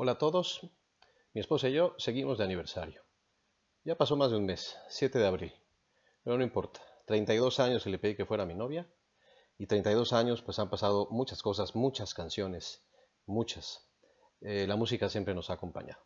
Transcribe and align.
Hola 0.00 0.12
a 0.12 0.18
todos, 0.18 0.60
mi 1.34 1.40
esposa 1.40 1.68
y 1.68 1.72
yo 1.72 1.96
seguimos 1.98 2.38
de 2.38 2.44
aniversario. 2.44 3.02
Ya 3.82 3.96
pasó 3.96 4.14
más 4.14 4.30
de 4.30 4.36
un 4.36 4.46
mes, 4.46 4.76
7 4.90 5.18
de 5.18 5.26
abril, 5.26 5.52
pero 6.22 6.38
no 6.38 6.44
importa, 6.44 6.80
32 7.06 7.58
años 7.58 7.84
y 7.84 7.90
le 7.90 7.98
pedí 7.98 8.14
que 8.14 8.24
fuera 8.24 8.46
mi 8.46 8.54
novia 8.54 8.88
y 9.58 9.66
32 9.66 10.12
años 10.12 10.40
pues 10.40 10.60
han 10.60 10.70
pasado 10.70 11.08
muchas 11.10 11.42
cosas, 11.42 11.74
muchas 11.74 12.14
canciones, 12.14 12.86
muchas. 13.26 13.90
Eh, 14.40 14.66
la 14.68 14.76
música 14.76 15.08
siempre 15.08 15.34
nos 15.34 15.50
ha 15.50 15.54
acompañado. 15.54 16.00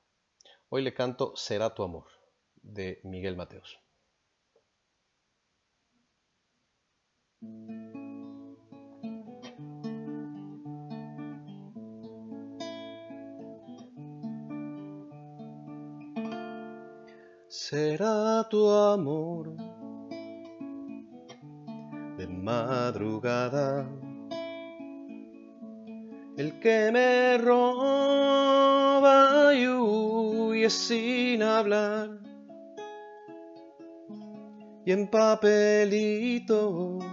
Hoy 0.71 0.81
le 0.81 0.95
canto 0.95 1.37
Será 1.37 1.75
tu 1.75 1.83
amor 1.83 2.07
de 2.63 2.99
Miguel 3.05 3.37
Mateos. 3.37 3.79
Será 17.53 18.49
tu 18.49 18.67
amor. 18.67 19.55
De 22.17 22.27
madrugada 22.27 23.87
el 26.39 26.59
que 26.61 26.91
me 26.91 27.37
roba 27.37 28.35
y 29.55 29.69
huye 29.69 30.71
sin 30.71 31.43
hablar. 31.43 32.19
Y 34.87 34.93
en 34.93 35.09
papelitos 35.09 37.05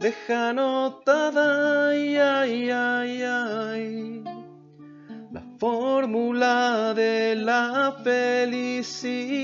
deja 0.00 0.52
notada 0.52 1.90
ay, 1.90 2.16
ay, 2.16 2.70
ay, 2.70 4.31
fórmula 5.62 6.92
de 6.92 7.36
la 7.36 7.94
felicidad 8.02 9.38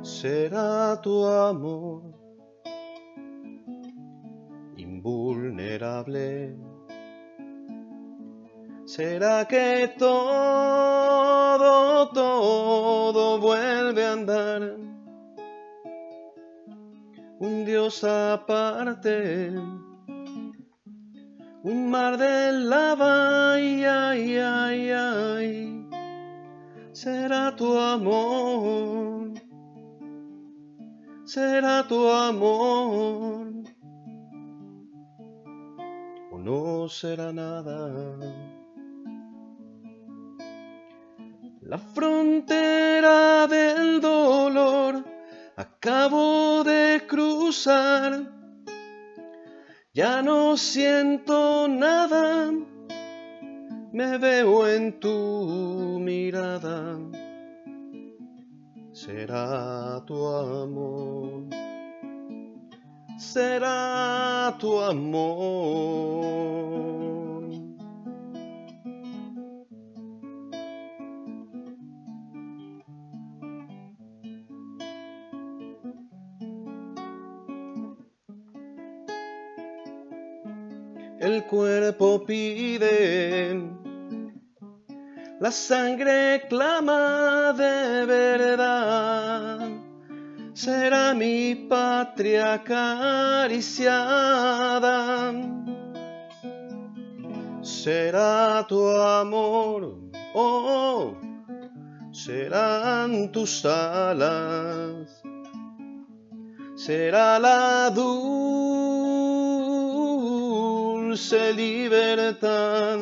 será 0.00 0.98
tu 1.02 1.26
amor 1.26 2.04
invulnerable. 4.78 6.56
¿Será 8.86 9.44
que 9.46 9.92
todo, 9.98 11.28
todo 12.12 13.38
vuelve 13.40 14.06
a 14.06 14.12
andar? 14.12 14.74
Un 17.40 17.66
Dios 17.66 18.02
aparte 18.04 19.52
un 21.68 21.90
mar 21.90 22.16
de 22.16 22.50
lava, 22.72 23.52
ay, 23.52 23.84
ay, 23.84 24.38
ay, 24.38 24.90
ay, 24.90 25.50
será 26.92 27.54
tu 27.54 27.76
amor, 27.76 29.34
será 31.24 31.86
tu 31.86 32.08
amor, 32.08 33.52
o 36.32 36.38
no 36.38 36.88
será 36.88 37.32
nada. 37.32 37.80
La 41.60 41.76
frontera 41.76 43.46
del 43.46 44.00
dolor 44.00 45.04
acabo 45.56 46.64
de 46.64 47.02
cruzar 47.06 48.37
ya 49.98 50.22
no 50.22 50.56
siento 50.56 51.66
nada, 51.66 52.52
me 53.90 54.16
veo 54.18 54.68
en 54.68 55.00
tu 55.00 55.98
mirada. 56.00 56.96
Será 58.92 60.00
tu 60.06 60.24
amor, 60.24 61.48
será 63.16 64.56
tu 64.60 64.80
amor. 64.80 65.88
El 81.20 81.44
cuerpo 81.44 82.24
pide, 82.24 83.60
la 85.40 85.50
sangre 85.50 86.46
clama 86.48 87.52
de 87.52 88.06
verdad. 88.06 89.68
Será 90.52 91.14
mi 91.14 91.54
patria 91.54 92.54
acariciada. 92.54 93.54
Será 97.62 98.66
tu 98.66 98.88
amor, 98.88 99.98
oh, 100.34 101.14
serán 102.12 103.30
tus 103.30 103.64
alas. 103.64 105.22
Será 106.74 107.38
la 107.38 107.90
dulce 107.90 108.47
dulce 111.18 111.52
libertad 111.52 112.98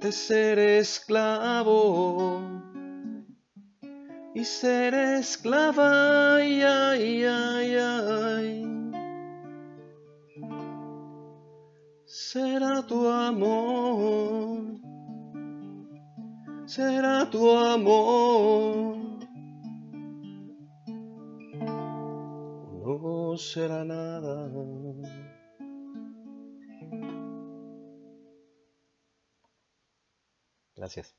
de 0.00 0.12
ser 0.12 0.58
esclavo 0.58 2.42
y 4.34 4.44
ser 4.44 4.92
esclava, 4.92 6.36
ay, 6.36 6.62
ay, 6.62 7.24
ay. 7.24 8.66
Será 12.04 12.82
tu 12.86 13.08
amor, 13.08 14.60
será 16.66 17.30
tu 17.30 17.50
amor. 17.50 18.96
No 22.84 23.36
será 23.38 23.84
nada. 23.84 24.50
Gracias. 30.86 31.16